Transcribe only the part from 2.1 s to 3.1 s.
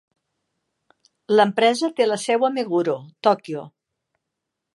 seu a Meguro,